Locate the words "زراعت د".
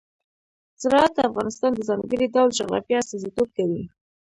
0.81-1.19